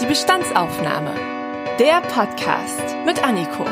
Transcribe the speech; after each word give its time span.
Die 0.00 0.06
Bestandsaufnahme. 0.06 1.14
Der 1.78 2.00
Podcast 2.00 2.82
mit 3.06 3.22
Anniko. 3.22 3.64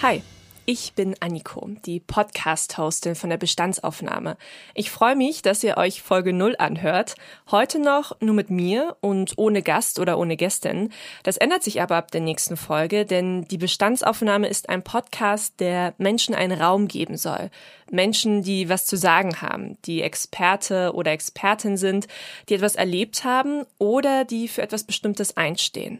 Hi, 0.00 0.22
ich 0.64 0.92
bin 0.92 1.16
Anniko, 1.18 1.70
die 1.84 1.98
Podcast-Hostin 1.98 3.16
von 3.16 3.30
der 3.30 3.36
Bestandsaufnahme. 3.36 4.36
Ich 4.74 4.92
freue 4.92 5.16
mich, 5.16 5.42
dass 5.42 5.64
ihr 5.64 5.76
euch 5.76 6.02
Folge 6.02 6.32
0 6.32 6.54
anhört. 6.56 7.16
Heute 7.50 7.80
noch 7.80 8.20
nur 8.20 8.36
mit 8.36 8.48
mir 8.48 8.96
und 9.00 9.32
ohne 9.38 9.60
Gast 9.60 9.98
oder 9.98 10.16
ohne 10.16 10.36
Gästin. 10.36 10.92
Das 11.24 11.36
ändert 11.36 11.64
sich 11.64 11.82
aber 11.82 11.96
ab 11.96 12.12
der 12.12 12.20
nächsten 12.20 12.56
Folge, 12.56 13.06
denn 13.06 13.46
die 13.46 13.58
Bestandsaufnahme 13.58 14.46
ist 14.46 14.68
ein 14.68 14.84
Podcast, 14.84 15.58
der 15.58 15.94
Menschen 15.98 16.36
einen 16.36 16.60
Raum 16.60 16.86
geben 16.86 17.16
soll. 17.16 17.50
Menschen, 17.90 18.42
die 18.42 18.68
was 18.68 18.86
zu 18.86 18.96
sagen 18.96 19.42
haben, 19.42 19.78
die 19.84 20.02
Experte 20.02 20.92
oder 20.94 21.10
Expertin 21.10 21.76
sind, 21.76 22.06
die 22.48 22.54
etwas 22.54 22.76
erlebt 22.76 23.24
haben 23.24 23.64
oder 23.78 24.24
die 24.24 24.46
für 24.46 24.62
etwas 24.62 24.84
Bestimmtes 24.84 25.36
einstehen. 25.36 25.98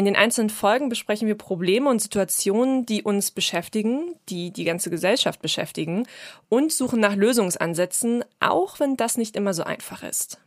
In 0.00 0.06
den 0.06 0.16
einzelnen 0.16 0.48
Folgen 0.48 0.88
besprechen 0.88 1.28
wir 1.28 1.34
Probleme 1.34 1.90
und 1.90 2.00
Situationen, 2.00 2.86
die 2.86 3.02
uns 3.02 3.32
beschäftigen, 3.32 4.14
die 4.30 4.50
die 4.50 4.64
ganze 4.64 4.88
Gesellschaft 4.88 5.42
beschäftigen 5.42 6.06
und 6.48 6.72
suchen 6.72 7.00
nach 7.00 7.14
Lösungsansätzen, 7.14 8.24
auch 8.40 8.80
wenn 8.80 8.96
das 8.96 9.18
nicht 9.18 9.36
immer 9.36 9.52
so 9.52 9.62
einfach 9.62 10.02
ist. 10.02 10.40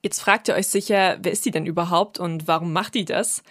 Jetzt 0.00 0.20
fragt 0.20 0.46
ihr 0.46 0.54
euch 0.54 0.68
sicher, 0.68 1.18
wer 1.20 1.32
ist 1.32 1.44
die 1.44 1.50
denn 1.50 1.66
überhaupt 1.66 2.20
und 2.20 2.46
warum 2.46 2.72
macht 2.72 2.94
die 2.94 3.04
das? 3.04 3.42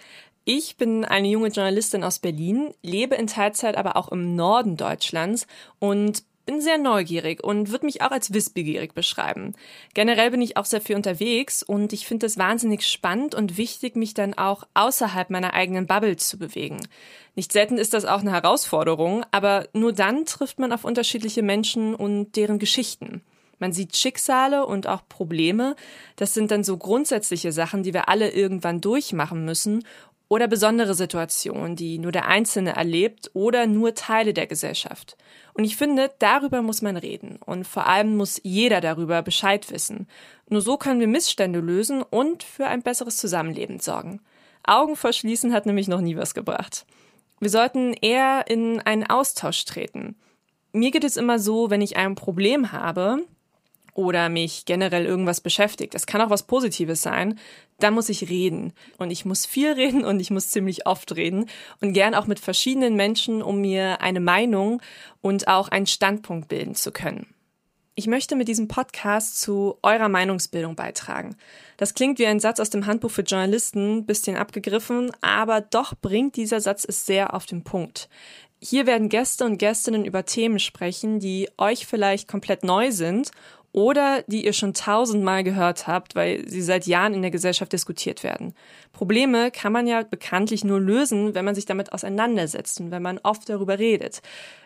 Ich 0.46 0.78
bin 0.78 1.04
eine 1.04 1.28
junge 1.28 1.48
Journalistin 1.48 2.04
aus 2.04 2.20
Berlin, 2.20 2.72
lebe 2.80 3.16
in 3.16 3.26
Teilzeit 3.26 3.76
aber 3.76 3.96
auch 3.96 4.10
im 4.10 4.34
Norden 4.36 4.78
Deutschlands 4.78 5.46
und 5.78 6.24
bin 6.50 6.60
sehr 6.60 6.78
neugierig 6.78 7.44
und 7.44 7.70
würde 7.70 7.86
mich 7.86 8.02
auch 8.02 8.10
als 8.10 8.32
wissbegierig 8.34 8.92
beschreiben. 8.92 9.54
Generell 9.94 10.32
bin 10.32 10.42
ich 10.42 10.56
auch 10.56 10.64
sehr 10.64 10.80
viel 10.80 10.96
unterwegs 10.96 11.62
und 11.62 11.92
ich 11.92 12.08
finde 12.08 12.26
es 12.26 12.38
wahnsinnig 12.38 12.84
spannend 12.88 13.36
und 13.36 13.56
wichtig, 13.56 13.94
mich 13.94 14.14
dann 14.14 14.34
auch 14.34 14.66
außerhalb 14.74 15.30
meiner 15.30 15.54
eigenen 15.54 15.86
Bubble 15.86 16.16
zu 16.16 16.38
bewegen. 16.38 16.80
Nicht 17.36 17.52
selten 17.52 17.78
ist 17.78 17.94
das 17.94 18.04
auch 18.04 18.18
eine 18.18 18.32
Herausforderung, 18.32 19.24
aber 19.30 19.68
nur 19.74 19.92
dann 19.92 20.24
trifft 20.24 20.58
man 20.58 20.72
auf 20.72 20.84
unterschiedliche 20.84 21.42
Menschen 21.44 21.94
und 21.94 22.34
deren 22.34 22.58
Geschichten. 22.58 23.22
Man 23.60 23.72
sieht 23.72 23.96
Schicksale 23.96 24.66
und 24.66 24.88
auch 24.88 25.02
Probleme. 25.08 25.76
Das 26.16 26.34
sind 26.34 26.50
dann 26.50 26.64
so 26.64 26.78
grundsätzliche 26.78 27.52
Sachen, 27.52 27.84
die 27.84 27.94
wir 27.94 28.08
alle 28.08 28.30
irgendwann 28.30 28.80
durchmachen 28.80 29.44
müssen 29.44 29.84
oder 30.30 30.46
besondere 30.46 30.94
Situationen, 30.94 31.74
die 31.74 31.98
nur 31.98 32.12
der 32.12 32.28
Einzelne 32.28 32.76
erlebt 32.76 33.32
oder 33.34 33.66
nur 33.66 33.94
Teile 33.96 34.32
der 34.32 34.46
Gesellschaft. 34.46 35.16
Und 35.54 35.64
ich 35.64 35.76
finde, 35.76 36.12
darüber 36.20 36.62
muss 36.62 36.82
man 36.82 36.96
reden 36.96 37.40
und 37.44 37.66
vor 37.66 37.88
allem 37.88 38.16
muss 38.16 38.40
jeder 38.44 38.80
darüber 38.80 39.22
Bescheid 39.22 39.70
wissen. 39.72 40.06
Nur 40.48 40.60
so 40.60 40.76
können 40.76 41.00
wir 41.00 41.08
Missstände 41.08 41.58
lösen 41.58 42.00
und 42.02 42.44
für 42.44 42.68
ein 42.68 42.82
besseres 42.82 43.16
Zusammenleben 43.16 43.80
sorgen. 43.80 44.20
Augen 44.62 44.94
verschließen 44.94 45.52
hat 45.52 45.66
nämlich 45.66 45.88
noch 45.88 46.00
nie 46.00 46.16
was 46.16 46.32
gebracht. 46.32 46.86
Wir 47.40 47.50
sollten 47.50 47.92
eher 47.92 48.44
in 48.46 48.80
einen 48.80 49.08
Austausch 49.08 49.64
treten. 49.64 50.14
Mir 50.70 50.92
geht 50.92 51.02
es 51.02 51.16
immer 51.16 51.40
so, 51.40 51.70
wenn 51.70 51.80
ich 51.80 51.96
ein 51.96 52.14
Problem 52.14 52.70
habe, 52.70 53.24
oder 53.94 54.28
mich 54.28 54.64
generell 54.64 55.06
irgendwas 55.06 55.40
beschäftigt, 55.40 55.94
das 55.94 56.06
kann 56.06 56.20
auch 56.20 56.30
was 56.30 56.46
Positives 56.46 57.02
sein, 57.02 57.38
da 57.78 57.90
muss 57.90 58.08
ich 58.08 58.28
reden. 58.28 58.72
Und 58.98 59.10
ich 59.10 59.24
muss 59.24 59.46
viel 59.46 59.72
reden 59.74 60.04
und 60.04 60.20
ich 60.20 60.30
muss 60.30 60.50
ziemlich 60.50 60.86
oft 60.86 61.14
reden 61.16 61.46
und 61.80 61.92
gern 61.92 62.14
auch 62.14 62.26
mit 62.26 62.40
verschiedenen 62.40 62.96
Menschen, 62.96 63.42
um 63.42 63.60
mir 63.60 64.00
eine 64.00 64.20
Meinung 64.20 64.80
und 65.20 65.48
auch 65.48 65.68
einen 65.68 65.86
Standpunkt 65.86 66.48
bilden 66.48 66.74
zu 66.74 66.92
können. 66.92 67.26
Ich 67.96 68.06
möchte 68.06 68.34
mit 68.34 68.48
diesem 68.48 68.66
Podcast 68.66 69.40
zu 69.40 69.76
eurer 69.82 70.08
Meinungsbildung 70.08 70.74
beitragen. 70.74 71.36
Das 71.76 71.92
klingt 71.92 72.18
wie 72.18 72.26
ein 72.26 72.40
Satz 72.40 72.58
aus 72.58 72.70
dem 72.70 72.86
Handbuch 72.86 73.10
für 73.10 73.22
Journalisten, 73.22 74.06
bisschen 74.06 74.36
abgegriffen, 74.36 75.10
aber 75.20 75.60
doch 75.60 75.94
bringt 76.00 76.36
dieser 76.36 76.60
Satz 76.60 76.86
es 76.88 77.04
sehr 77.04 77.34
auf 77.34 77.44
den 77.44 77.62
Punkt. 77.62 78.08
Hier 78.62 78.86
werden 78.86 79.08
Gäste 79.08 79.44
und 79.44 79.58
Gästinnen 79.58 80.04
über 80.04 80.24
Themen 80.24 80.58
sprechen, 80.58 81.18
die 81.18 81.48
euch 81.58 81.86
vielleicht 81.86 82.28
komplett 82.28 82.62
neu 82.62 82.92
sind 82.92 83.32
oder 83.72 84.22
die 84.26 84.44
ihr 84.44 84.52
schon 84.52 84.74
tausendmal 84.74 85.44
gehört 85.44 85.86
habt, 85.86 86.14
weil 86.16 86.48
sie 86.48 86.62
seit 86.62 86.86
Jahren 86.86 87.14
in 87.14 87.22
der 87.22 87.30
Gesellschaft 87.30 87.72
diskutiert 87.72 88.24
werden. 88.24 88.54
Probleme 88.92 89.50
kann 89.50 89.72
man 89.72 89.86
ja 89.86 90.02
bekanntlich 90.02 90.64
nur 90.64 90.80
lösen, 90.80 91.34
wenn 91.34 91.44
man 91.44 91.54
sich 91.54 91.66
damit 91.66 91.92
auseinandersetzt 91.92 92.80
und 92.80 92.90
wenn 92.90 93.02
man 93.02 93.20
oft 93.22 93.48
darüber 93.48 93.78
redet. 93.78 94.22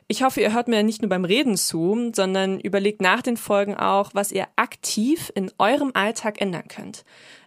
Ich 0.07 0.23
hoffe, 0.23 0.43
ihr 0.43 0.53
hört 0.53 0.69
mir 0.69 0.83
nicht 0.83 1.01
nur 1.01 1.09
beim 1.09 1.25
Reden 1.25 1.57
zu, 1.57 2.11
sondern 2.15 2.61
überlegt 2.61 3.01
nach 3.01 3.23
den 3.23 3.39
Folgen 3.39 3.75
auch, 3.75 4.11
was 4.13 4.33
ihr 4.33 4.47
aktiv 4.57 5.33
in 5.35 5.51
eurem 5.59 5.93
Alltag 5.95 6.43
ändern 6.43 6.69
könnt. 6.69 7.05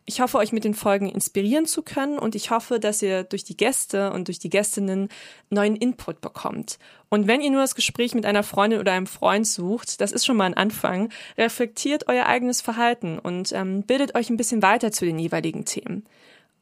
Ich 0.10 0.22
hoffe, 0.22 0.38
euch 0.38 0.54
mit 0.54 0.64
den 0.64 0.74
Folgen 0.74 1.10
inspirieren 1.10 1.66
zu 1.66 1.84
können 1.84 2.18
und 2.18 2.34
ich 2.34 2.50
hoffe, 2.50 2.80
dass 2.80 3.02
ihr 3.02 3.24
durch 3.24 3.44
die 3.44 3.58
Gäste 3.58 4.12
und 4.12 4.28
durch 4.28 4.40
die 4.40 4.50
Gästinnen 4.50 5.10
neuen 5.50 5.76
Input 5.76 6.22
bekommt. 6.22 6.80
Und 7.10 7.28
wenn 7.28 7.42
ihr 7.42 7.52
nur 7.52 7.62
das 7.62 7.76
Gespräch 7.76 8.16
mit 8.16 8.26
einer 8.26 8.44
Freundin 8.44 8.80
oder 8.80 8.94
einem 8.94 9.06
Freund 9.06 9.46
sucht, 9.46 10.02
das 10.02 10.12
ist 10.12 10.26
schon 10.26 10.38
mal 10.38 10.46
ein 10.46 10.54
Anfang, 10.56 11.10
reflektiert 11.38 12.08
euer 12.08 12.26
eigenes 12.26 12.62
Verhalten 12.62 13.20
und 13.20 13.52
ähm, 13.52 13.84
bildet 13.84 14.16
euch 14.16 14.30
ein 14.30 14.38
bisschen 14.38 14.64
weiter 14.64 14.92
zu 14.92 15.06
den 15.06 15.20
jeweiligen 15.20 15.66
Themen. 15.66 16.06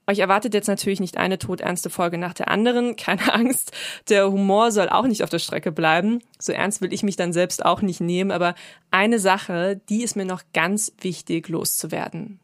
Euch 0.07 0.19
erwartet 0.19 0.53
jetzt 0.53 0.67
natürlich 0.67 0.99
nicht 0.99 1.17
eine 1.17 1.39
todernste 1.39 1.89
Folge 1.89 2.17
nach 2.17 2.33
der 2.33 2.49
anderen. 2.49 2.95
Keine 3.05 3.33
Angst, 3.33 3.71
der 4.09 4.31
Humor 4.31 4.71
soll 4.71 4.89
auch 4.89 5.07
nicht 5.07 5.23
auf 5.23 5.29
der 5.29 5.39
Strecke 5.39 5.71
bleiben. 5.71 6.21
So 6.39 6.51
ernst 6.51 6.81
will 6.81 6.93
ich 6.93 7.03
mich 7.03 7.15
dann 7.15 7.33
selbst 7.33 7.65
auch 7.65 7.81
nicht 7.81 8.01
nehmen, 8.01 8.31
aber 8.31 8.55
eine 8.91 9.19
Sache, 9.19 9.81
die 9.89 10.03
ist 10.03 10.15
mir 10.15 10.25
noch 10.25 10.43
ganz 10.53 10.93
wichtig 11.01 11.49
loszuwerden. 11.49 12.39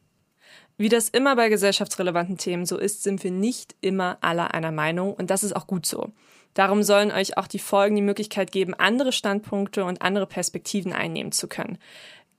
Wie 0.78 0.90
das 0.90 1.10
immer 1.10 1.36
bei 1.36 1.50
gesellschaftsrelevanten 1.50 2.38
Themen 2.38 2.66
so 2.66 2.78
ist, 2.78 3.04
sind 3.04 3.24
wir 3.24 3.32
nicht 3.32 3.76
immer 3.82 4.18
aller 4.22 4.54
einer 4.54 4.72
Meinung 4.72 5.14
und 5.14 5.30
das 5.30 5.44
ist 5.44 5.56
auch 5.56 5.68
gut 5.68 5.86
so. 5.86 6.12
Darum 6.54 6.84
sollen 6.84 7.12
euch 7.12 7.38
auch 7.38 7.48
die 7.48 7.60
Folgen 7.60 7.96
die 7.96 8.02
Möglichkeit 8.02 8.52
geben, 8.52 8.74
andere 8.74 9.12
Standpunkte 9.12 9.86
und 9.86 10.02
andere 10.02 10.26
Perspektiven 10.26 10.92
einnehmen 10.92 11.32
zu 11.32 11.48
können. 11.48 11.78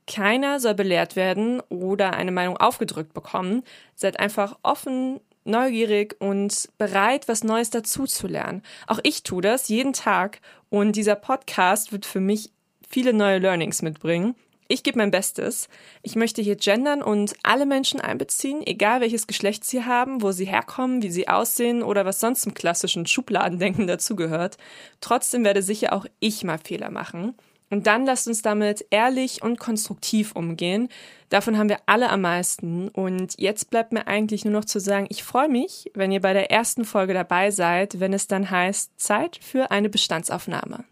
Keiner 0.06 0.60
soll 0.60 0.74
belehrt 0.74 1.16
werden 1.16 1.60
oder 1.68 2.14
eine 2.14 2.32
Meinung 2.32 2.56
aufgedrückt 2.56 3.14
bekommen. 3.14 3.62
Seid 3.94 4.18
einfach 4.18 4.58
offen, 4.62 5.20
neugierig 5.44 6.16
und 6.20 6.68
bereit, 6.78 7.28
was 7.28 7.44
Neues 7.44 7.70
dazuzulernen. 7.70 8.62
Auch 8.86 9.00
ich 9.02 9.22
tue 9.22 9.42
das 9.42 9.68
jeden 9.68 9.92
Tag 9.92 10.40
und 10.70 10.96
dieser 10.96 11.16
Podcast 11.16 11.92
wird 11.92 12.06
für 12.06 12.20
mich 12.20 12.50
viele 12.88 13.12
neue 13.12 13.38
Learnings 13.38 13.82
mitbringen. 13.82 14.34
Ich 14.68 14.82
gebe 14.82 14.98
mein 14.98 15.10
Bestes. 15.10 15.68
Ich 16.02 16.16
möchte 16.16 16.40
hier 16.40 16.56
gendern 16.56 17.02
und 17.02 17.34
alle 17.42 17.66
Menschen 17.66 18.00
einbeziehen, 18.00 18.66
egal 18.66 19.02
welches 19.02 19.26
Geschlecht 19.26 19.64
sie 19.64 19.84
haben, 19.84 20.22
wo 20.22 20.32
sie 20.32 20.46
herkommen, 20.46 21.02
wie 21.02 21.10
sie 21.10 21.28
aussehen 21.28 21.82
oder 21.82 22.06
was 22.06 22.20
sonst 22.20 22.42
zum 22.42 22.54
klassischen 22.54 23.04
Schubladendenken 23.06 23.86
dazugehört. 23.86 24.56
Trotzdem 25.02 25.44
werde 25.44 25.62
sicher 25.62 25.92
auch 25.92 26.06
ich 26.20 26.42
mal 26.42 26.58
Fehler 26.58 26.90
machen. 26.90 27.34
Und 27.72 27.86
dann 27.86 28.04
lasst 28.04 28.28
uns 28.28 28.42
damit 28.42 28.84
ehrlich 28.90 29.42
und 29.42 29.58
konstruktiv 29.58 30.32
umgehen. 30.32 30.90
Davon 31.30 31.56
haben 31.56 31.70
wir 31.70 31.78
alle 31.86 32.10
am 32.10 32.20
meisten. 32.20 32.90
Und 32.90 33.40
jetzt 33.40 33.70
bleibt 33.70 33.92
mir 33.92 34.06
eigentlich 34.06 34.44
nur 34.44 34.52
noch 34.52 34.66
zu 34.66 34.78
sagen, 34.78 35.06
ich 35.08 35.24
freue 35.24 35.48
mich, 35.48 35.90
wenn 35.94 36.12
ihr 36.12 36.20
bei 36.20 36.34
der 36.34 36.50
ersten 36.50 36.84
Folge 36.84 37.14
dabei 37.14 37.50
seid, 37.50 37.98
wenn 37.98 38.12
es 38.12 38.28
dann 38.28 38.50
heißt 38.50 39.00
Zeit 39.00 39.38
für 39.40 39.70
eine 39.70 39.88
Bestandsaufnahme. 39.88 40.84